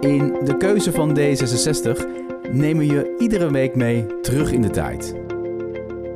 [0.00, 2.06] In de keuze van D66
[2.52, 5.14] nemen je iedere week mee terug in de tijd.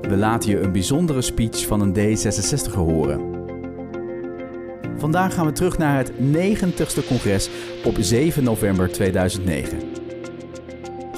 [0.01, 3.21] We laten je een bijzondere speech van een D66 horen.
[4.97, 7.51] Vandaag gaan we terug naar het 90ste congres
[7.85, 9.78] op 7 november 2009.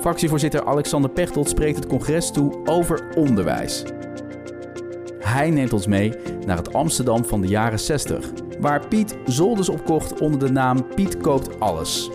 [0.01, 3.85] Fractievoorzitter Alexander Pechtold spreekt het congres toe over onderwijs.
[5.19, 6.13] Hij neemt ons mee
[6.47, 8.31] naar het Amsterdam van de jaren 60,
[8.61, 12.11] waar Piet zolders opkocht onder de naam Piet koopt alles.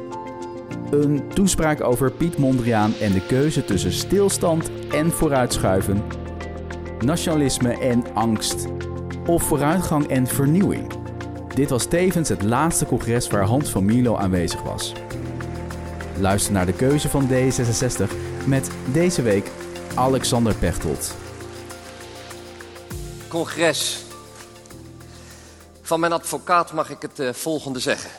[0.92, 6.04] Een toespraak over Piet Mondriaan en de keuze tussen stilstand en vooruitschuiven,
[7.00, 8.66] nationalisme en angst,
[9.26, 10.94] of vooruitgang en vernieuwing.
[11.56, 14.94] Dit was tevens het laatste congres waar Hans van Milo aanwezig was.
[16.20, 18.12] Luister naar de keuze van D66
[18.46, 19.50] met deze week
[19.96, 21.16] Alexander Pechtold.
[23.28, 24.04] Congres.
[25.82, 28.10] Van mijn advocaat mag ik het uh, volgende zeggen.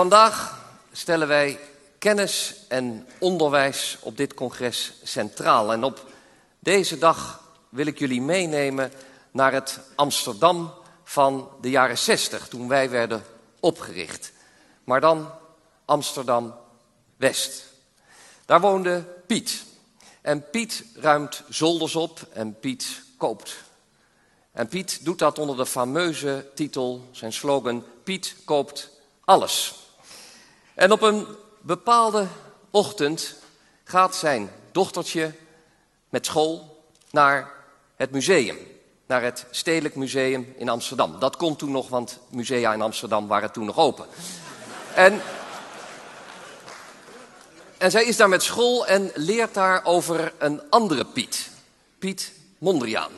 [0.00, 0.58] Vandaag
[0.92, 1.60] stellen wij
[1.98, 5.72] kennis en onderwijs op dit congres centraal.
[5.72, 6.06] En op
[6.58, 8.92] deze dag wil ik jullie meenemen
[9.30, 13.24] naar het Amsterdam van de jaren 60, toen wij werden
[13.60, 14.32] opgericht.
[14.84, 15.30] Maar dan
[15.84, 16.54] Amsterdam
[17.16, 17.64] West.
[18.46, 19.64] Daar woonde Piet.
[20.20, 23.56] En Piet ruimt zolders op en Piet koopt.
[24.52, 28.90] En Piet doet dat onder de fameuze titel, zijn slogan: Piet koopt
[29.24, 29.79] alles.
[30.80, 31.26] En op een
[31.60, 32.26] bepaalde
[32.70, 33.34] ochtend
[33.84, 35.32] gaat zijn dochtertje
[36.08, 37.52] met school naar
[37.96, 38.58] het museum.
[39.06, 41.18] Naar het Stedelijk Museum in Amsterdam.
[41.18, 44.06] Dat kon toen nog, want musea in Amsterdam waren toen nog open.
[44.94, 45.20] En,
[47.78, 51.50] en zij is daar met school en leert daar over een andere Piet.
[51.98, 53.12] Piet Mondriaan.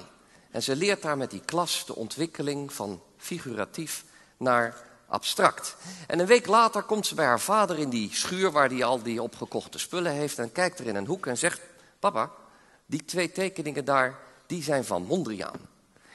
[0.50, 4.04] En ze leert daar met die klas de ontwikkeling van figuratief
[4.36, 5.76] naar abstract.
[6.06, 9.02] En een week later komt ze bij haar vader in die schuur waar hij al
[9.02, 11.60] die opgekochte spullen heeft en kijkt er in een hoek en zegt:
[11.98, 12.30] Papa,
[12.86, 15.70] die twee tekeningen daar, die zijn van Mondriaan.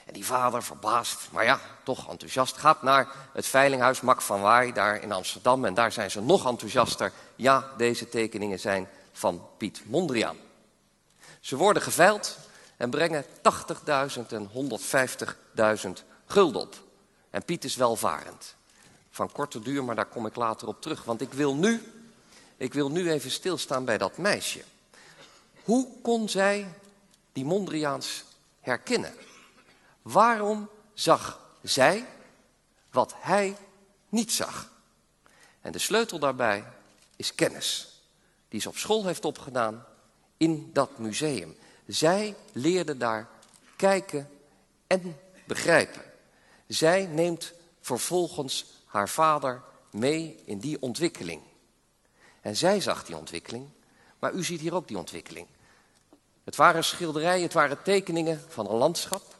[0.06, 4.74] En die vader, verbaasd, maar ja, toch enthousiast, gaat naar het veilinghuis Mak van Waai
[4.74, 5.66] daar in Amsterdam.
[5.66, 7.12] En daar zijn ze nog enthousiaster.
[7.36, 10.38] Ja, deze tekeningen zijn van Piet Mondriaan.
[11.40, 12.38] Ze worden geveild
[12.78, 13.30] en brengen 80.000
[14.30, 15.90] en 150.000
[16.26, 16.76] gulden op.
[17.30, 18.58] En Piet is welvarend
[19.18, 21.04] van korte duur, maar daar kom ik later op terug.
[21.04, 21.92] Want ik wil nu,
[22.58, 24.64] ik wil nu even stilstaan bij dat meisje.
[25.64, 26.74] Hoe kon zij
[27.34, 28.24] die Mondriaans
[28.60, 29.14] herkennen?
[30.02, 32.06] Waarom zag zij
[32.92, 33.58] wat hij
[34.10, 34.70] niet zag?
[35.62, 36.64] En de sleutel daarbij
[37.16, 38.02] is kennis,
[38.50, 39.86] die ze op school heeft opgedaan
[40.38, 41.58] in dat museum.
[41.88, 43.28] Zij leerde daar
[43.76, 44.30] kijken
[44.88, 46.02] en begrijpen.
[46.68, 51.42] Zij neemt vervolgens haar vader mee in die ontwikkeling.
[52.42, 53.70] En zij zag die ontwikkeling,
[54.20, 55.48] maar u ziet hier ook die ontwikkeling.
[56.44, 59.36] Het waren schilderijen, het waren tekeningen van een landschap,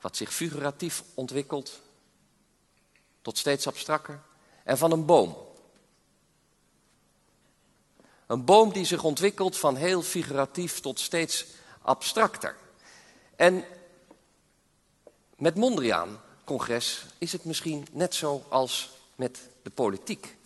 [0.00, 1.80] wat zich figuratief ontwikkelt
[3.22, 4.20] tot steeds abstrakker,
[4.64, 5.36] en van een boom.
[8.26, 11.46] Een boom die zich ontwikkelt van heel figuratief tot steeds
[11.82, 12.56] abstracter.
[13.36, 13.64] En
[15.36, 20.36] met Mondriaan congres is het misschien net zo als met de politiek.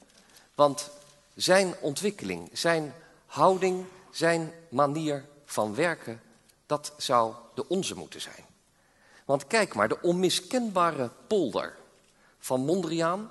[0.54, 0.90] Want
[1.34, 2.94] zijn ontwikkeling, zijn
[3.26, 6.20] houding, zijn manier van werken,
[6.66, 8.44] dat zou de onze moeten zijn.
[9.24, 11.76] Want kijk maar, de onmiskenbare polder
[12.38, 13.30] van Mondriaan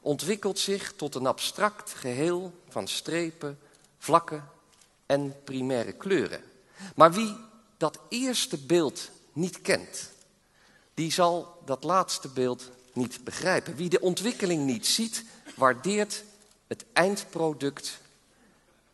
[0.00, 3.58] ontwikkelt zich tot een abstract geheel van strepen,
[3.98, 4.48] vlakken
[5.06, 6.42] en primaire kleuren.
[6.94, 7.36] Maar wie
[7.76, 10.10] dat eerste beeld niet kent,
[10.96, 13.76] die zal dat laatste beeld niet begrijpen.
[13.76, 15.24] Wie de ontwikkeling niet ziet,
[15.56, 16.24] waardeert
[16.66, 17.98] het eindproduct,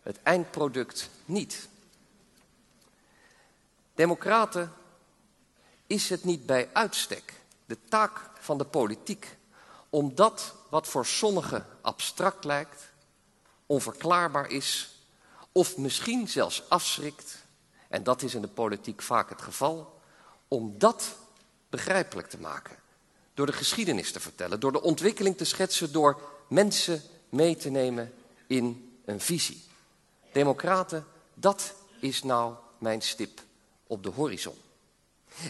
[0.02, 1.68] het eindproduct niet.
[3.94, 4.72] Democraten
[5.86, 9.36] is het niet bij uitstek de taak van de politiek
[9.90, 12.90] om dat wat voor sommigen abstract lijkt,
[13.66, 14.94] onverklaarbaar is
[15.52, 17.44] of misschien zelfs afschrikt,
[17.88, 20.00] en dat is in de politiek vaak het geval,
[20.48, 21.20] om dat
[21.72, 22.76] begrijpelijk te maken.
[23.34, 28.12] Door de geschiedenis te vertellen, door de ontwikkeling te schetsen, door mensen mee te nemen
[28.46, 29.62] in een visie.
[30.32, 33.40] Democraten, dat is nou mijn stip
[33.86, 34.54] op de horizon.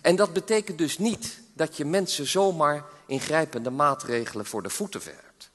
[0.03, 5.51] En dat betekent dus niet dat je mensen zomaar ingrijpende maatregelen voor de voeten werpt.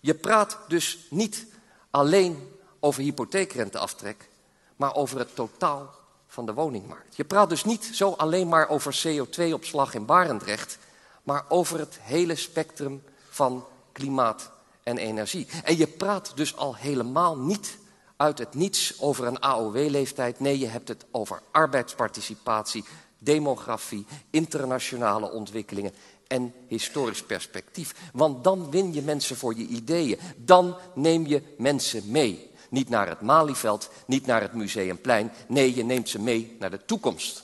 [0.00, 1.46] Je praat dus niet
[1.90, 4.28] alleen over hypotheekrenteaftrek,
[4.76, 5.99] maar over het totaal
[6.30, 7.16] van de woningmarkt.
[7.16, 10.78] Je praat dus niet zo alleen maar over CO2-opslag in Barendrecht,
[11.22, 14.50] maar over het hele spectrum van klimaat
[14.82, 15.46] en energie.
[15.64, 17.78] En je praat dus al helemaal niet
[18.16, 20.40] uit het niets over een AOW-leeftijd.
[20.40, 22.84] Nee, je hebt het over arbeidsparticipatie,
[23.18, 25.92] demografie, internationale ontwikkelingen
[26.26, 27.94] en historisch perspectief.
[28.12, 30.18] Want dan win je mensen voor je ideeën.
[30.36, 32.49] Dan neem je mensen mee.
[32.70, 35.32] Niet naar het Malieveld, niet naar het Museumplein.
[35.46, 37.42] Nee, je neemt ze mee naar de toekomst.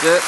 [0.00, 0.20] De,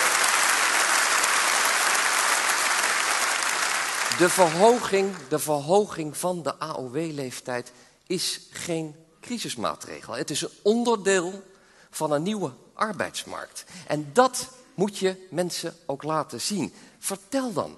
[4.18, 7.72] de, verhoging, de verhoging van de AOW-leeftijd
[8.06, 10.14] is geen crisismaatregel.
[10.14, 11.42] Het is een onderdeel
[11.90, 13.64] van een nieuwe arbeidsmarkt.
[13.86, 16.72] En dat moet je mensen ook laten zien.
[16.98, 17.76] Vertel dan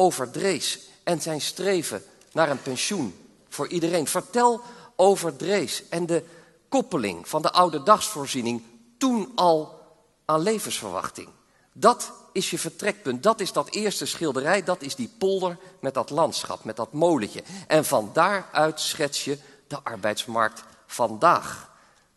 [0.00, 2.02] over Drees en zijn streven
[2.32, 3.14] naar een pensioen
[3.48, 4.06] voor iedereen.
[4.06, 4.60] Vertel
[4.96, 6.24] over Drees en de
[6.68, 8.62] koppeling van de oude dagsvoorziening
[8.98, 9.80] toen al
[10.24, 11.28] aan levensverwachting.
[11.72, 13.22] Dat is je vertrekpunt.
[13.22, 14.62] Dat is dat eerste schilderij.
[14.62, 17.42] Dat is die polder met dat landschap, met dat molentje.
[17.66, 21.70] En van daaruit schets je de arbeidsmarkt vandaag.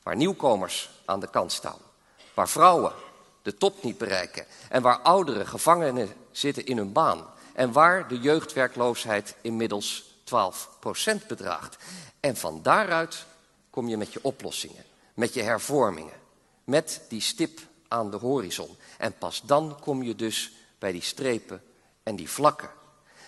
[0.04, 1.80] Waar nieuwkomers aan de kant staan.
[2.34, 2.94] Waar vrouwen
[3.42, 4.46] de top niet bereiken.
[4.70, 7.32] En waar ouderen gevangenen zitten in hun baan.
[7.54, 11.78] En waar de jeugdwerkloosheid inmiddels 12% bedraagt.
[12.20, 13.26] En van daaruit
[13.70, 14.84] kom je met je oplossingen,
[15.14, 16.22] met je hervormingen,
[16.64, 18.78] met die stip aan de horizon.
[18.98, 21.64] En pas dan kom je dus bij die strepen
[22.04, 22.70] en die vlakken.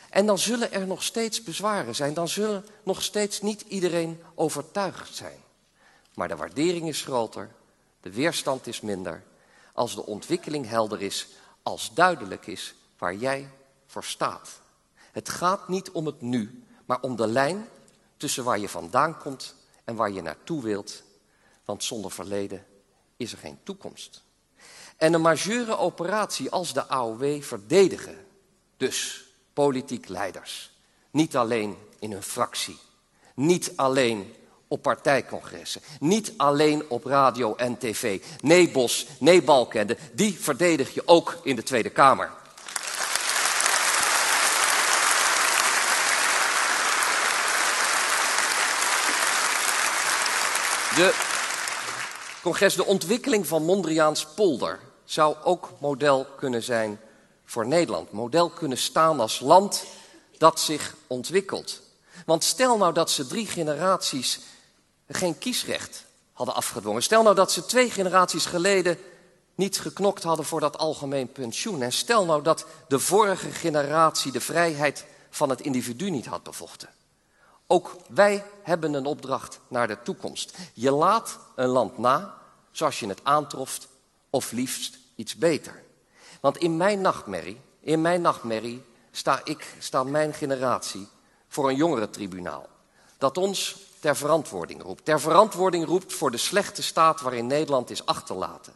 [0.10, 5.16] En dan zullen er nog steeds bezwaren zijn, dan zullen nog steeds niet iedereen overtuigd
[5.16, 5.44] zijn.
[6.13, 7.51] Maar de waardering is groter,
[8.01, 9.24] de weerstand is minder,
[9.74, 11.28] als de ontwikkeling helder is,
[11.63, 13.50] als duidelijk is waar jij
[14.03, 14.50] staat.
[15.12, 17.68] Het gaat niet om het nu, maar om de lijn
[18.18, 21.03] tussen waar je vandaan komt en waar je naartoe wilt.
[21.65, 22.65] Want zonder verleden
[23.18, 24.24] is er geen toekomst.
[24.97, 28.25] En een majeure operatie als de AOW verdedigen.
[28.77, 30.71] Dus politiek leiders.
[31.12, 32.77] Niet alleen in hun fractie.
[33.33, 34.33] Niet alleen
[34.68, 35.81] op partijcongressen.
[36.00, 38.24] Niet alleen op radio en tv.
[38.42, 39.97] Nee Bos, nee Balkende.
[40.13, 42.31] Die verdedig je ook in de Tweede Kamer.
[50.95, 51.13] De
[52.42, 57.00] congres De Ontwikkeling van Mondriaans Polder zou ook model kunnen zijn
[57.45, 58.12] voor Nederland.
[58.12, 59.83] Model kunnen staan als land
[60.38, 61.81] dat zich ontwikkelt.
[62.25, 64.39] Want stel nou dat ze drie generaties
[65.07, 67.03] geen kiesrecht hadden afgedwongen.
[67.03, 68.97] Stel nou dat ze twee generaties geleden
[69.56, 71.81] niet geknokt hadden voor dat algemeen pensioen.
[71.81, 76.94] En stel nou dat de vorige generatie de vrijheid van het individu niet had bevochten.
[77.68, 80.58] Ook wij hebben een opdracht naar de toekomst.
[80.74, 82.44] Je laat een land na
[82.76, 83.88] zoals je het aantroft,
[84.30, 85.84] of liefst iets beter.
[86.40, 91.08] Want in mijn nachtmerrie, in mijn nachtmerrie sta ik, sta mijn generatie
[91.48, 92.68] voor een jongerentribunaal.
[93.18, 95.06] Dat ons ter verantwoording roept.
[95.06, 98.74] Ter verantwoording roept voor de slechte staat waarin Nederland is achterlaten.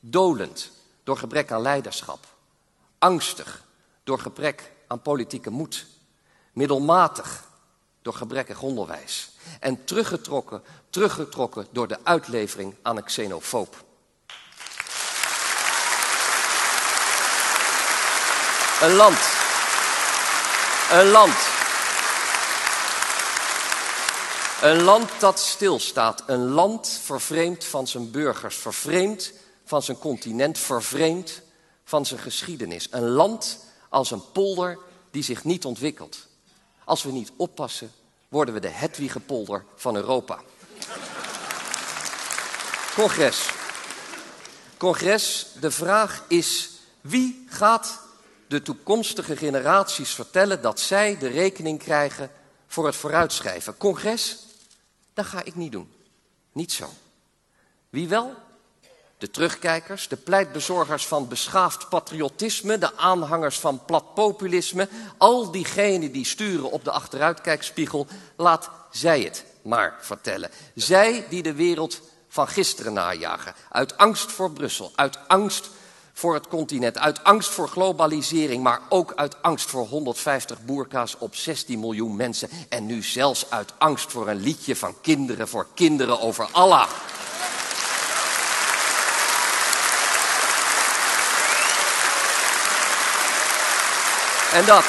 [0.00, 0.70] Dolend
[1.04, 2.26] door gebrek aan leiderschap.
[2.98, 3.64] Angstig
[4.04, 5.86] door gebrek aan politieke moed.
[6.52, 7.45] Middelmatig
[8.06, 9.30] door gebrekkig onderwijs.
[9.60, 13.84] En teruggetrokken, teruggetrokken door de uitlevering aan een xenofoob.
[18.80, 19.18] Een land.
[20.90, 21.36] Een land.
[24.62, 26.22] Een land dat stilstaat.
[26.26, 28.56] Een land vervreemd van zijn burgers.
[28.56, 29.32] Vervreemd
[29.64, 30.58] van zijn continent.
[30.58, 31.42] Vervreemd
[31.84, 32.88] van zijn geschiedenis.
[32.90, 33.58] Een land
[33.88, 34.78] als een polder
[35.10, 36.26] die zich niet ontwikkelt.
[36.86, 37.92] Als we niet oppassen,
[38.28, 40.40] worden we de Hedwigepolder van Europa.
[42.94, 43.50] Congres.
[44.76, 48.00] Congres, de vraag is: wie gaat
[48.48, 52.30] de toekomstige generaties vertellen dat zij de rekening krijgen
[52.66, 53.76] voor het vooruitschrijven?
[53.76, 54.38] Congres,
[55.14, 55.92] dat ga ik niet doen.
[56.52, 56.88] Niet zo.
[57.90, 58.34] Wie wel?
[59.18, 66.70] De terugkijkers, de pleitbezorgers van beschaafd patriotisme, de aanhangers van platpopulisme, al diegenen die sturen
[66.70, 68.06] op de achteruitkijkspiegel,
[68.36, 70.50] laat zij het maar vertellen.
[70.74, 75.70] Zij die de wereld van gisteren najagen, uit angst voor Brussel, uit angst
[76.12, 81.34] voor het continent, uit angst voor globalisering, maar ook uit angst voor 150 boerka's op
[81.34, 86.20] 16 miljoen mensen en nu zelfs uit angst voor een liedje van kinderen voor kinderen
[86.20, 86.88] over Allah.
[94.52, 94.84] En dat.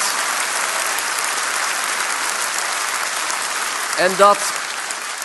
[3.98, 4.56] En dat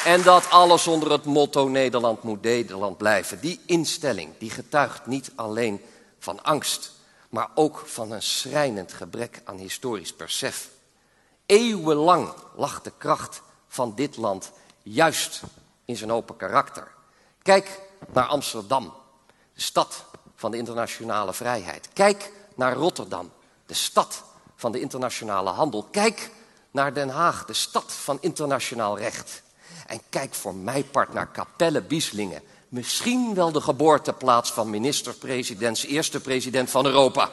[0.04, 3.40] En dat alles onder het motto Nederland moet Nederland blijven.
[3.40, 5.82] Die instelling die getuigt niet alleen
[6.20, 6.92] van angst,
[7.30, 10.70] maar ook van een schrijnend gebrek aan historisch besef.
[11.46, 15.42] Eeuwenlang lag de kracht van dit land juist
[15.86, 16.88] in zijn open karakter.
[17.42, 18.94] Kijk naar Amsterdam,
[19.54, 21.90] de stad van de internationale vrijheid.
[21.94, 23.32] Kijk naar Rotterdam,
[23.74, 24.24] de stad
[24.56, 25.88] van de internationale handel.
[25.92, 26.30] Kijk
[26.72, 29.42] naar Den Haag, de stad van internationaal recht.
[29.88, 32.42] En kijk voor mij part naar Capelle Bieslingen.
[32.70, 37.30] Misschien wel de geboorteplaats van minister-presidents eerste president van Europa.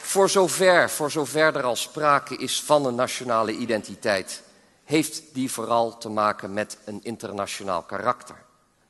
[0.00, 4.42] Voor zover, voor zover er al sprake is van een nationale identiteit,
[4.84, 8.36] heeft die vooral te maken met een internationaal karakter.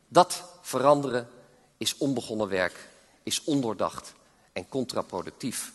[0.09, 1.29] Dat veranderen
[1.83, 2.89] is onbegonnen werk,
[3.23, 4.15] is ondoordacht
[4.53, 5.73] en contraproductief.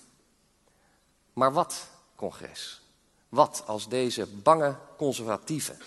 [1.33, 2.81] Maar wat, congres?
[3.29, 5.77] Wat als deze bange conservatieven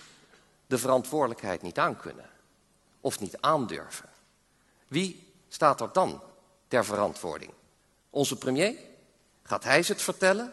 [0.66, 2.30] de verantwoordelijkheid niet aankunnen
[3.00, 4.08] of niet aandurven?
[4.88, 6.20] Wie staat er dan
[6.68, 7.52] ter verantwoording?
[8.10, 8.74] Onze premier?
[9.42, 10.52] Gaat hij ze het vertellen?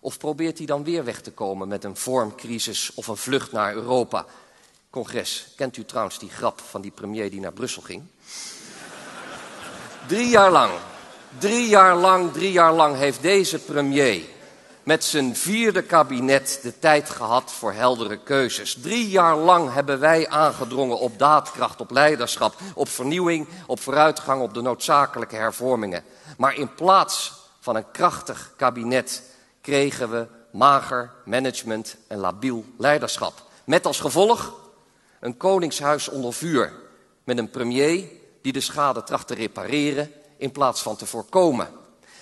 [0.00, 3.74] Of probeert hij dan weer weg te komen met een vormcrisis of een vlucht naar
[3.74, 4.26] Europa?
[4.90, 8.02] Congres, kent u trouwens die grap van die premier die naar Brussel ging?
[10.06, 10.72] Drie jaar lang,
[11.38, 14.22] drie jaar lang, drie jaar lang heeft deze premier
[14.82, 18.76] met zijn vierde kabinet de tijd gehad voor heldere keuzes.
[18.82, 24.54] Drie jaar lang hebben wij aangedrongen op daadkracht, op leiderschap, op vernieuwing, op vooruitgang, op
[24.54, 26.04] de noodzakelijke hervormingen.
[26.36, 29.22] Maar in plaats van een krachtig kabinet
[29.60, 33.42] kregen we mager management en labiel leiderschap.
[33.64, 34.54] Met als gevolg
[35.20, 36.72] een koningshuis onder vuur.
[37.24, 41.68] Met een premier die de schade tracht te repareren in plaats van te voorkomen.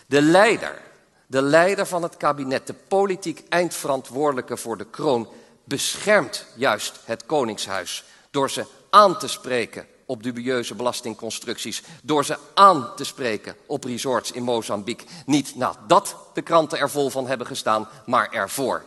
[0.07, 0.81] De leider,
[1.27, 5.29] de leider van het kabinet, de politiek eindverantwoordelijke voor de kroon,
[5.65, 11.83] beschermt juist het koningshuis door ze aan te spreken op dubieuze belastingconstructies.
[12.03, 15.07] Door ze aan te spreken op resorts in Mozambique.
[15.27, 18.85] Niet nadat de kranten er vol van hebben gestaan, maar ervoor.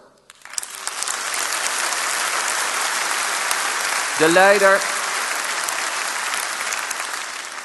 [4.17, 4.81] De leider,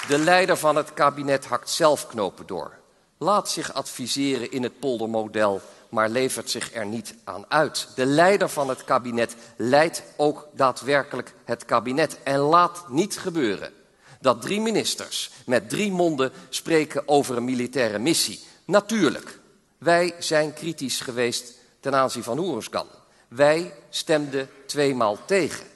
[0.09, 2.73] de leider van het kabinet hakt zelf knopen door.
[3.19, 7.89] Laat zich adviseren in het poldermodel maar levert zich er niet aan uit.
[7.95, 12.23] De leider van het kabinet leidt ook daadwerkelijk het kabinet.
[12.23, 13.73] En laat niet gebeuren
[14.21, 18.41] dat drie ministers met drie monden spreken over een militaire missie.
[18.65, 19.39] Natuurlijk,
[19.79, 22.87] wij zijn kritisch geweest ten aanzien van Oeruzkan.
[23.29, 25.67] Wij stemden tweemaal tegen.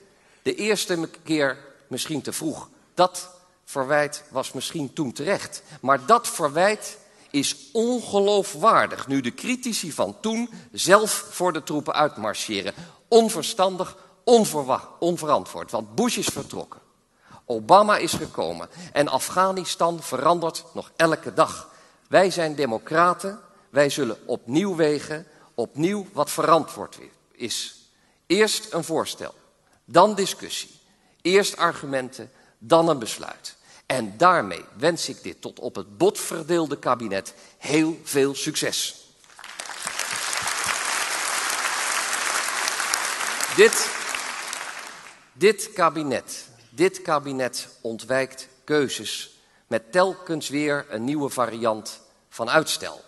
[0.42, 2.68] De eerste keer misschien te vroeg.
[2.94, 3.30] Dat
[3.70, 5.62] verwijt was misschien toen terecht.
[5.80, 6.98] Maar dat verwijt
[7.30, 12.74] is ongeloofwaardig nu de critici van toen zelf voor de troepen uitmarcheren.
[13.08, 13.96] Onverstandig,
[14.98, 16.80] onverantwoord, want Bush is vertrokken.
[17.44, 21.70] Obama is gekomen en Afghanistan verandert nog elke dag.
[22.08, 26.98] Wij zijn democraten, wij zullen opnieuw wegen, opnieuw wat verantwoord
[27.32, 27.74] is.
[28.26, 29.34] Eerst een voorstel,
[29.84, 30.70] dan discussie.
[31.22, 33.58] Eerst argumenten, dan een besluit.
[33.90, 39.04] En daarmee wens ik dit tot op het bot verdeelde kabinet heel veel succes.
[43.56, 43.90] Dit,
[45.32, 49.30] dit kabinet, dit kabinet ontwijkt keuzes
[49.66, 53.00] met telkens weer een nieuwe variant van uitstel.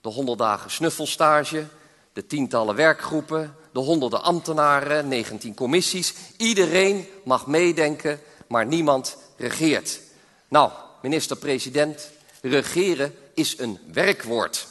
[0.00, 1.66] De honderd dagen snuffelstage,
[2.12, 6.14] de tientallen werkgroepen, de honderden ambtenaren, 19 commissies.
[6.36, 10.04] Iedereen mag meedenken, maar niemand regeert.
[10.48, 10.70] Nou,
[11.02, 12.10] minister-president,
[12.40, 14.66] regeren is een werkwoord.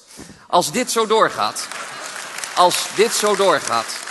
[0.47, 1.67] Als dit zo doorgaat,
[2.55, 4.03] als dit zo doorgaat,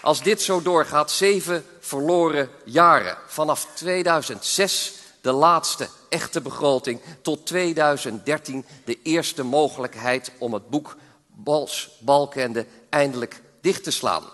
[0.00, 3.16] als dit zo doorgaat, zeven verloren jaren.
[3.26, 11.90] Vanaf 2006 de laatste echte begroting, tot 2013 de eerste mogelijkheid om het boek Bals,
[12.00, 14.24] Balkende eindelijk dicht te slaan.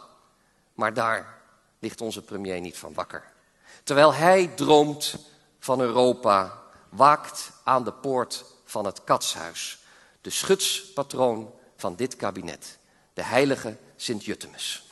[0.75, 1.39] Maar daar
[1.79, 3.25] ligt onze premier niet van wakker.
[3.85, 5.15] Terwijl hij droomt
[5.61, 9.79] van Europa waakt aan de poort van het katshuis.
[10.21, 12.79] De schutspatroon van dit kabinet,
[13.15, 14.85] de heilige Sint-Juttemus.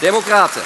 [0.00, 0.62] Democraten.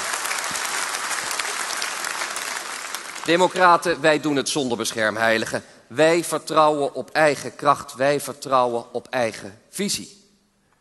[3.25, 5.63] Democraten, wij doen het zonder beschermheiligen.
[5.87, 10.31] Wij vertrouwen op eigen kracht, wij vertrouwen op eigen visie.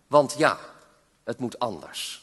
[0.06, 0.58] Want ja,
[1.24, 2.22] het moet anders.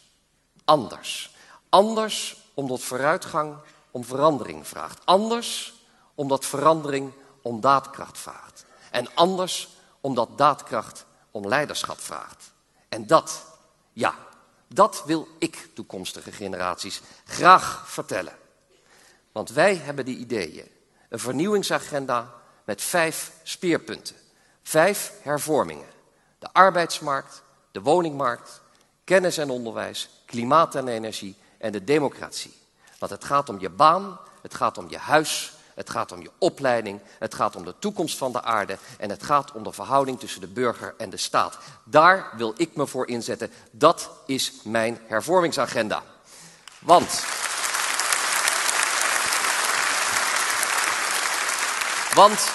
[0.65, 1.36] Anders.
[1.69, 3.55] Anders omdat vooruitgang
[3.91, 5.05] om verandering vraagt.
[5.05, 5.74] Anders
[6.15, 8.65] omdat verandering om daadkracht vraagt.
[8.91, 9.69] En anders
[10.01, 12.51] omdat daadkracht om leiderschap vraagt.
[12.89, 13.46] En dat,
[13.93, 14.15] ja,
[14.67, 18.38] dat wil ik toekomstige generaties graag vertellen.
[19.31, 20.67] Want wij hebben die ideeën.
[21.10, 22.34] Een vernieuwingsagenda
[22.65, 24.15] met vijf speerpunten.
[24.63, 25.88] Vijf hervormingen.
[26.39, 28.62] De arbeidsmarkt, de woningmarkt,
[29.03, 32.53] kennis en onderwijs, klimaat en energie en de democratie.
[33.00, 36.32] Want het gaat om je baan, het gaat om je huis, het gaat om je
[36.38, 40.20] opleiding, het gaat om de toekomst van de aarde en het gaat om de verhouding
[40.20, 41.58] tussen de burger en de staat.
[41.84, 43.51] Daar wil ik me voor inzetten.
[43.72, 46.03] Dat is mijn hervormingsagenda.
[46.79, 47.24] Want.
[52.13, 52.51] Want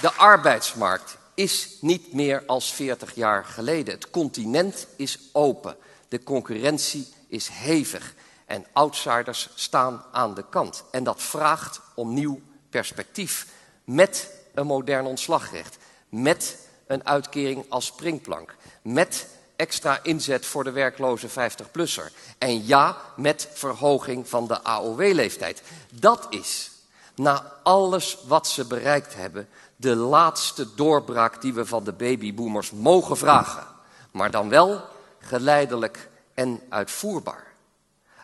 [0.00, 3.94] de arbeidsmarkt is niet meer als 40 jaar geleden.
[3.94, 5.76] Het continent is open.
[6.08, 8.14] De concurrentie is hevig.
[8.50, 10.84] En outsiders staan aan de kant.
[10.90, 12.40] En dat vraagt om nieuw
[12.70, 13.46] perspectief.
[13.84, 15.78] Met een modern ontslagrecht.
[16.08, 18.54] Met een uitkering als springplank.
[18.82, 19.26] Met
[19.56, 22.12] extra inzet voor de werkloze 50-plusser.
[22.38, 25.62] En ja, met verhoging van de AOW-leeftijd.
[25.92, 26.70] Dat is,
[27.14, 33.16] na alles wat ze bereikt hebben, de laatste doorbraak die we van de babyboomers mogen
[33.16, 33.66] vragen.
[34.10, 34.80] Maar dan wel
[35.18, 37.49] geleidelijk en uitvoerbaar.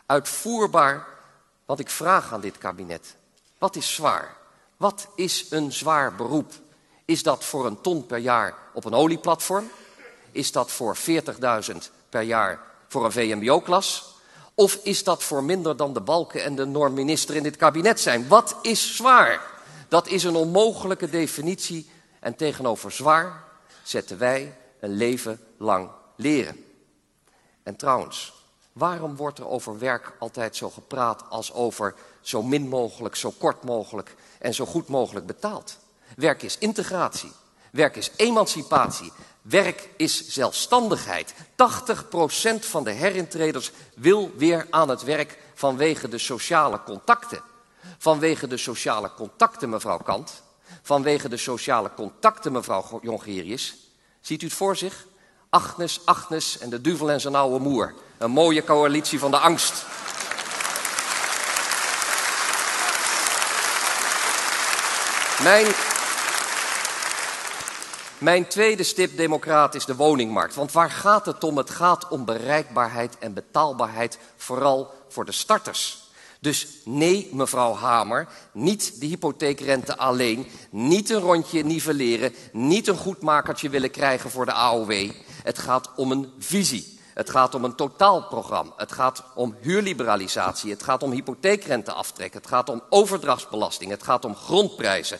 [0.07, 1.07] Uitvoerbaar
[1.65, 3.15] wat ik vraag aan dit kabinet.
[3.57, 4.35] Wat is zwaar?
[4.77, 6.51] Wat is een zwaar beroep?
[7.05, 9.69] Is dat voor een ton per jaar op een olieplatform?
[10.31, 11.77] Is dat voor 40.000
[12.09, 14.15] per jaar voor een VMBO-klas?
[14.53, 18.27] Of is dat voor minder dan de balken en de normminister in dit kabinet zijn?
[18.27, 19.41] Wat is zwaar?
[19.87, 23.43] Dat is een onmogelijke definitie en tegenover zwaar
[23.83, 26.65] zetten wij een leven lang leren.
[27.63, 28.36] En trouwens,
[28.77, 33.63] waarom wordt er over werk altijd zo gepraat als over zo min mogelijk, zo kort
[33.63, 35.77] mogelijk en zo goed mogelijk betaald?
[36.15, 37.31] Werk is integratie.
[37.71, 39.11] Werk is emancipatie.
[39.41, 41.33] Werk is zelfstandigheid.
[41.33, 41.35] 80%
[42.59, 47.41] van de herintreders wil weer aan het werk vanwege de sociale contacten.
[47.97, 50.43] Vanwege de sociale contacten, mevrouw Kant.
[50.81, 53.75] Vanwege de sociale contacten, mevrouw Jongerius.
[54.21, 55.06] Ziet u het voor zich?
[55.49, 57.93] Agnes, Agnes en de duvel en zijn oude moer.
[58.17, 59.85] Een mooie coalitie van de angst.
[65.43, 65.65] Mijn,
[68.17, 70.55] mijn tweede stip democraat is de woningmarkt.
[70.55, 71.57] Want waar gaat het om?
[71.57, 76.05] Het gaat om bereikbaarheid en betaalbaarheid, vooral voor de starters.
[76.39, 83.21] Dus nee, mevrouw Hamer, niet de hypotheekrente alleen, niet een rondje nivelleren, niet een goed
[83.21, 85.11] makertje willen krijgen voor de AOW.
[85.43, 86.99] Het gaat om een visie.
[87.13, 88.73] Het gaat om een totaalprogramma.
[88.77, 90.71] Het gaat om huurliberalisatie.
[90.71, 92.33] Het gaat om hypotheekrenteaftrek.
[92.33, 93.91] Het gaat om overdrachtsbelasting.
[93.91, 95.19] Het gaat om grondprijzen.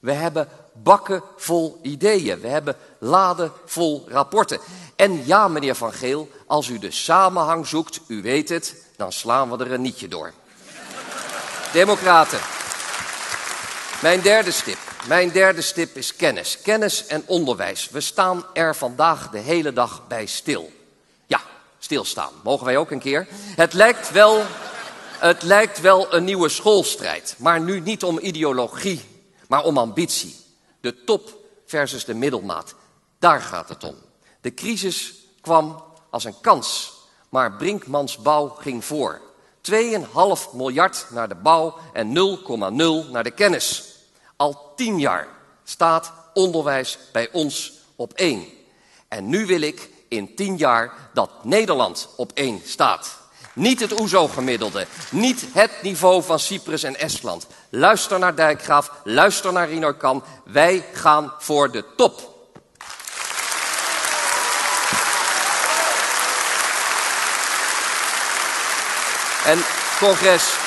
[0.00, 2.40] We hebben bakken vol ideeën.
[2.40, 4.58] We hebben laden vol rapporten.
[4.96, 9.50] En ja, meneer Van Geel, als u de samenhang zoekt, u weet het, dan slaan
[9.50, 10.32] we er een nietje door.
[11.72, 12.40] Democraten.
[14.02, 14.93] Mijn derde stip.
[15.06, 16.58] Mijn derde stip is kennis.
[16.62, 17.90] Kennis en onderwijs.
[17.90, 20.72] We staan er vandaag de hele dag bij stil.
[21.26, 21.40] Ja,
[21.78, 22.32] stilstaan.
[22.42, 23.26] Mogen wij ook een keer?
[23.32, 24.42] Het lijkt wel,
[25.18, 27.34] het lijkt wel een nieuwe schoolstrijd.
[27.38, 29.04] Maar nu niet om ideologie,
[29.48, 30.36] maar om ambitie.
[30.80, 32.74] De top versus de middelmaat.
[33.18, 33.96] Daar gaat het om.
[34.40, 36.92] De crisis kwam als een kans,
[37.28, 39.20] maar Brinkmans bouw ging voor.
[39.72, 39.74] 2,5
[40.52, 43.93] miljard naar de bouw en 0,0 naar de kennis.
[44.36, 45.28] Al tien jaar
[45.64, 48.44] staat onderwijs bij ons op één.
[49.08, 53.18] En nu wil ik in tien jaar dat Nederland op één staat.
[53.52, 57.46] Niet het OESO-gemiddelde, niet het niveau van Cyprus en Estland.
[57.68, 60.24] Luister naar Dijkgraaf, luister naar Rino Kan.
[60.44, 62.32] Wij gaan voor de top.
[69.44, 69.58] En
[69.98, 70.63] congres.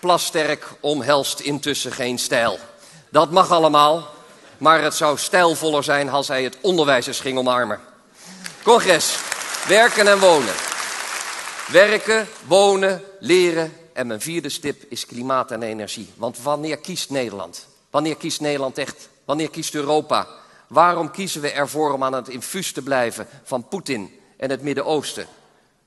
[0.00, 2.58] Plasterk omhelst intussen geen stijl.
[3.10, 4.08] Dat mag allemaal,
[4.58, 7.80] maar het zou stijlvoller zijn als hij het onderwijs eens ging omarmen.
[8.62, 9.18] Congres.
[9.68, 10.54] Werken en wonen.
[11.72, 13.76] Werken, wonen, leren.
[13.92, 16.12] En mijn vierde stip is klimaat en energie.
[16.16, 17.66] Want wanneer kiest Nederland?
[17.90, 19.08] Wanneer kiest Nederland echt?
[19.24, 20.28] Wanneer kiest Europa?
[20.66, 25.26] Waarom kiezen we ervoor om aan het infuus te blijven van Poetin en het Midden-Oosten?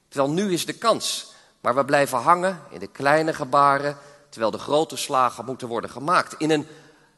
[0.09, 1.30] Terwijl nu is de kans.
[1.61, 3.97] Maar we blijven hangen in de kleine gebaren,
[4.29, 6.35] terwijl de grote slagen moeten worden gemaakt.
[6.37, 6.67] In een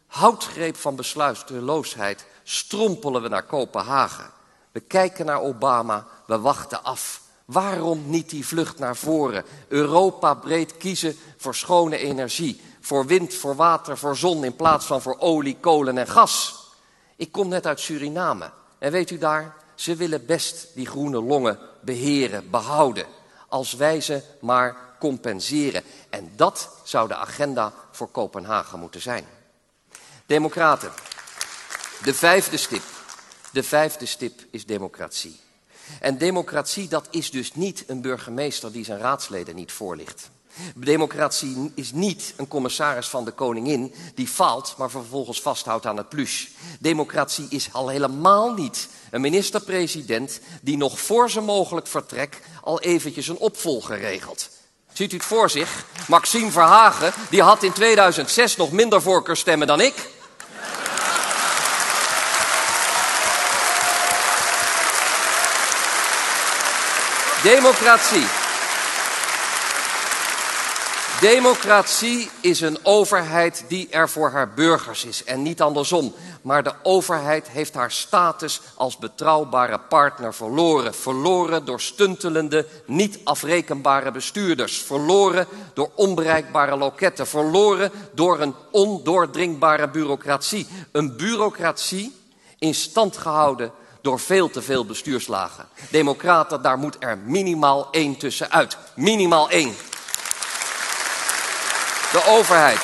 [0.07, 4.31] houtgreep van besluiteloosheid strompelen we naar Kopenhagen.
[4.71, 7.21] We kijken naar Obama, we wachten af.
[7.45, 9.43] Waarom niet die vlucht naar voren?
[9.67, 12.61] Europa breed kiezen voor schone energie.
[12.81, 16.65] Voor wind, voor water, voor zon in plaats van voor olie, kolen en gas.
[17.15, 18.51] Ik kom net uit Suriname.
[18.79, 23.05] En weet u daar, ze willen best die groene longen beheren, behouden.
[23.53, 25.83] Als wij ze maar compenseren.
[26.09, 29.25] En dat zou de agenda voor Kopenhagen moeten zijn.
[30.25, 30.91] Democraten.
[32.03, 32.83] De vijfde stip.
[33.51, 35.39] De vijfde stip is democratie.
[35.99, 40.29] En democratie, dat is dus niet een burgemeester die zijn raadsleden niet voorlicht.
[40.75, 46.09] Democratie is niet een commissaris van de koningin die faalt, maar vervolgens vasthoudt aan het
[46.09, 46.49] plus.
[46.79, 53.27] Democratie is al helemaal niet een minister-president die nog voor zijn mogelijk vertrek al eventjes
[53.27, 54.49] een opvolger regelt.
[54.93, 55.85] Ziet u het voor zich?
[56.07, 60.11] Maxime Verhagen, die had in 2006 nog minder voorkeurstemmen dan ik.
[67.43, 68.42] Democratie.
[71.23, 76.13] Democratie is een overheid die er voor haar burgers is en niet andersom.
[76.41, 80.93] Maar de overheid heeft haar status als betrouwbare partner verloren.
[80.93, 84.77] Verloren door stuntelende, niet afrekenbare bestuurders.
[84.77, 87.27] Verloren door onbereikbare loketten.
[87.27, 90.67] Verloren door een ondoordringbare bureaucratie.
[90.91, 92.15] Een bureaucratie
[92.59, 95.67] in stand gehouden door veel te veel bestuurslagen.
[95.89, 98.77] Democraten, daar moet er minimaal één tussenuit.
[98.95, 99.73] Minimaal één.
[102.13, 102.79] De overheid.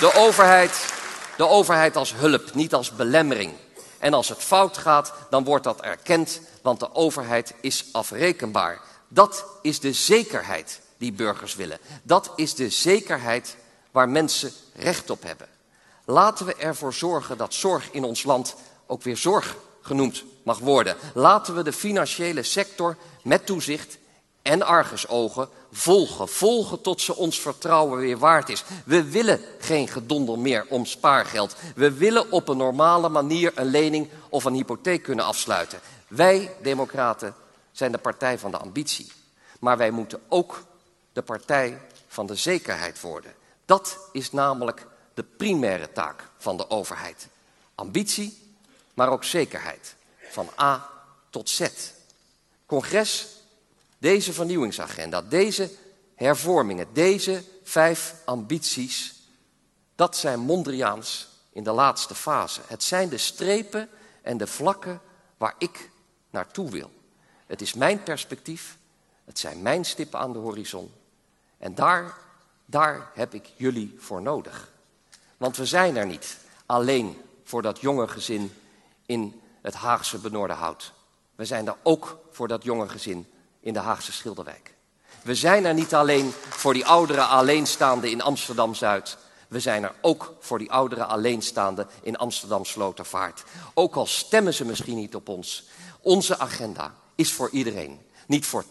[0.00, 0.92] De overheid.
[1.36, 3.52] De overheid als hulp, niet als belemmering.
[3.98, 8.80] En als het fout gaat, dan wordt dat erkend, want de overheid is afrekenbaar.
[9.08, 11.78] Dat is de zekerheid die burgers willen.
[12.02, 13.56] Dat is de zekerheid
[13.90, 15.48] waar mensen recht op hebben.
[16.04, 18.54] Laten we ervoor zorgen dat zorg in ons land
[18.86, 20.96] ook weer zorg genoemd mag worden.
[21.14, 23.98] Laten we de financiële sector met toezicht
[24.44, 26.28] en argusogen volgen.
[26.28, 28.64] Volgen tot ze ons vertrouwen weer waard is.
[28.84, 31.56] We willen geen gedonder meer om spaargeld.
[31.74, 35.80] We willen op een normale manier een lening of een hypotheek kunnen afsluiten.
[36.08, 37.34] Wij, democraten,
[37.72, 39.12] zijn de partij van de ambitie.
[39.60, 40.64] Maar wij moeten ook
[41.12, 43.34] de partij van de zekerheid worden.
[43.64, 47.28] Dat is namelijk de primaire taak van de overheid.
[47.74, 48.56] Ambitie,
[48.94, 49.94] maar ook zekerheid.
[50.30, 50.90] Van A
[51.30, 51.68] tot Z.
[52.66, 53.26] Congres
[54.04, 55.70] deze vernieuwingsagenda, deze
[56.14, 59.14] hervormingen, deze vijf ambities,
[59.94, 62.60] dat zijn Mondriaans in de laatste fase.
[62.66, 63.88] Het zijn de strepen
[64.22, 65.00] en de vlakken
[65.36, 65.90] waar ik
[66.30, 66.90] naartoe wil.
[67.46, 68.76] Het is mijn perspectief,
[69.24, 70.92] het zijn mijn stippen aan de horizon.
[71.58, 72.14] En daar,
[72.66, 74.72] daar heb ik jullie voor nodig.
[75.36, 76.36] Want we zijn er niet
[76.66, 78.54] alleen voor dat jonge gezin
[79.06, 80.92] in het Haagse Benoordenhout.
[81.34, 83.26] We zijn er ook voor dat jonge gezin
[83.64, 84.74] in de Haagse Schilderwijk.
[85.22, 89.16] We zijn er niet alleen voor die oudere alleenstaanden in Amsterdam-Zuid.
[89.48, 93.44] We zijn er ook voor die oudere alleenstaanden in Amsterdam-Slotervaart.
[93.74, 95.64] Ook al stemmen ze misschien niet op ons.
[96.00, 98.00] Onze agenda is voor iedereen.
[98.26, 98.66] Niet voor 10%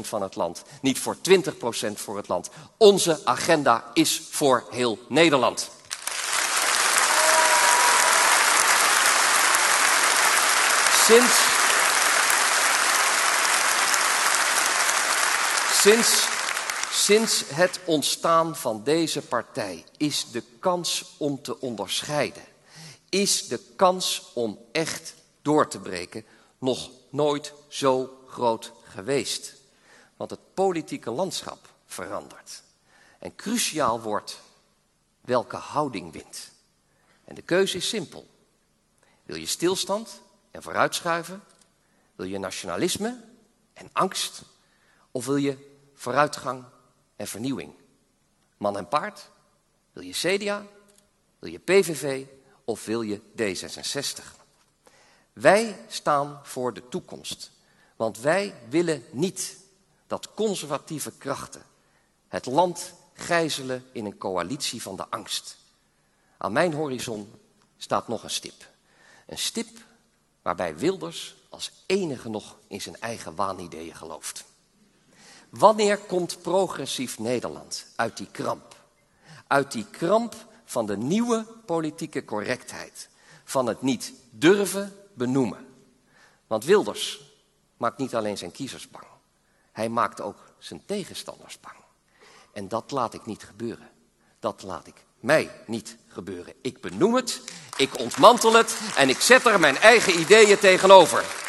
[0.00, 2.50] van het land, niet voor 20% voor het land.
[2.76, 5.70] Onze agenda is voor heel Nederland.
[11.06, 11.47] Sinds
[15.78, 16.28] Sinds,
[16.90, 22.42] sinds het ontstaan van deze partij is de kans om te onderscheiden,
[23.08, 26.24] is de kans om echt door te breken
[26.58, 29.54] nog nooit zo groot geweest.
[30.16, 32.62] Want het politieke landschap verandert.
[33.18, 34.40] En cruciaal wordt
[35.20, 36.50] welke houding wint.
[37.24, 38.26] En de keuze is simpel.
[39.22, 41.44] Wil je stilstand en vooruitschuiven?
[42.16, 43.24] Wil je nationalisme
[43.72, 44.42] en angst?
[45.18, 46.64] Of wil je vooruitgang
[47.16, 47.74] en vernieuwing.
[48.56, 49.30] Man en paard?
[49.92, 50.66] Wil je CDA?
[51.38, 52.26] Wil je PVV?
[52.64, 54.24] Of wil je D66?
[55.32, 57.50] Wij staan voor de toekomst.
[57.96, 59.56] Want wij willen niet
[60.06, 61.62] dat conservatieve krachten
[62.28, 65.56] het land gijzelen in een coalitie van de angst.
[66.36, 67.32] Aan mijn horizon
[67.76, 68.68] staat nog een stip.
[69.26, 69.68] Een stip
[70.42, 74.47] waarbij Wilders als enige nog in zijn eigen waanideeën gelooft.
[75.48, 78.76] Wanneer komt progressief Nederland uit die kramp?
[79.46, 80.34] Uit die kramp
[80.64, 83.08] van de nieuwe politieke correctheid.
[83.44, 85.66] Van het niet durven benoemen.
[86.46, 87.20] Want Wilders
[87.76, 89.04] maakt niet alleen zijn kiezers bang.
[89.72, 91.76] Hij maakt ook zijn tegenstanders bang.
[92.52, 93.90] En dat laat ik niet gebeuren.
[94.40, 96.54] Dat laat ik mij niet gebeuren.
[96.62, 97.42] Ik benoem het,
[97.76, 101.47] ik ontmantel het en ik zet er mijn eigen ideeën tegenover.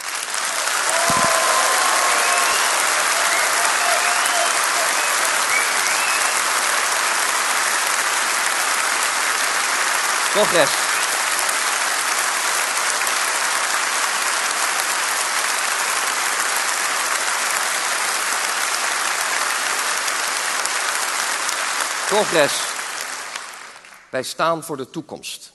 [10.33, 10.69] Congres.
[22.09, 22.63] Congres.
[24.09, 25.51] Wij staan voor de toekomst.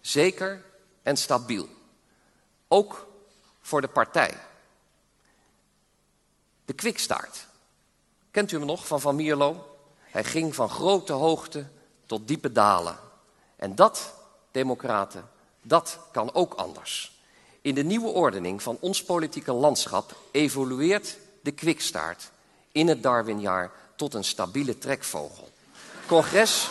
[0.00, 0.64] Zeker
[1.02, 1.68] en stabiel.
[2.68, 3.06] Ook
[3.60, 4.38] voor de partij.
[6.64, 7.46] De kwikstaart.
[8.30, 9.76] Kent u hem nog van Van Mierlo?
[9.98, 11.68] Hij ging van grote hoogte
[12.06, 13.11] tot diepe dalen.
[13.62, 14.12] En dat,
[14.50, 15.28] democraten,
[15.62, 17.20] dat kan ook anders.
[17.60, 22.30] In de nieuwe ordening van ons politieke landschap evolueert de kwikstaart
[22.72, 25.48] in het Darwinjaar tot een stabiele trekvogel.
[26.06, 26.68] Congres.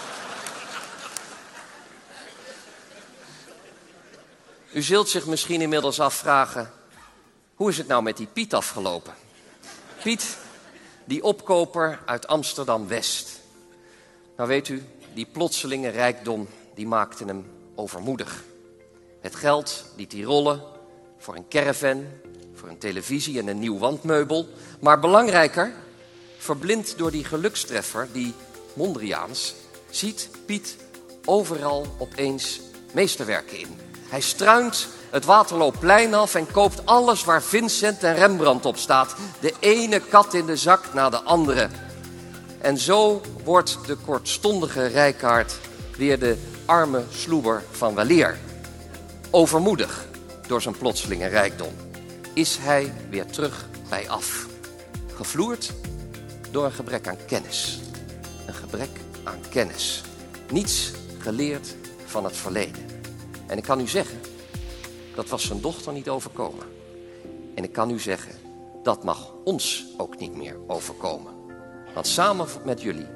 [4.73, 6.71] U zult zich misschien inmiddels afvragen:
[7.55, 9.13] hoe is het nou met die Piet afgelopen?
[10.03, 10.37] Piet,
[11.05, 13.39] die opkoper uit Amsterdam West.
[14.37, 18.43] Nou weet u, die plotselinge rijkdom, die maakte hem overmoedig.
[19.19, 20.61] Het geld liet hij rollen
[21.17, 22.05] voor een caravan,
[22.53, 24.47] voor een televisie en een nieuw wandmeubel.
[24.79, 25.73] Maar belangrijker,
[26.37, 28.33] verblind door die gelukstreffer, die
[28.73, 29.55] Mondriaans,
[29.89, 30.75] ziet Piet
[31.25, 32.61] overal opeens
[32.93, 33.77] meesterwerken in.
[34.09, 39.15] Hij struint het Waterloopplein af en koopt alles waar Vincent en Rembrandt op staat.
[39.39, 41.69] De ene kat in de zak na de andere.
[42.57, 45.59] En zo wordt de kortstondige rijkaard
[45.97, 46.37] weer de
[46.71, 48.37] arme sloeber van weleer.
[49.29, 50.07] Overmoedig
[50.47, 51.73] door zijn plotselinge rijkdom
[52.33, 54.47] is hij weer terug bij af.
[55.13, 55.73] Gevloerd
[56.51, 57.79] door een gebrek aan kennis.
[58.47, 58.89] Een gebrek
[59.23, 60.03] aan kennis.
[60.51, 62.85] Niets geleerd van het verleden.
[63.47, 64.19] En ik kan u zeggen,
[65.15, 66.65] dat was zijn dochter niet overkomen.
[67.55, 68.33] En ik kan u zeggen,
[68.83, 71.33] dat mag ons ook niet meer overkomen.
[71.93, 73.07] Want samen met jullie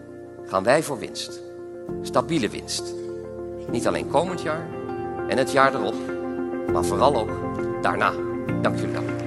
[0.46, 1.40] gaan wij voor winst.
[2.02, 3.04] Stabiele winst.
[3.72, 4.68] Niet alleen komend jaar
[5.28, 5.96] en het jaar erop,
[6.72, 7.32] maar vooral ook
[7.82, 8.12] daarna.
[8.62, 9.25] Dank jullie wel.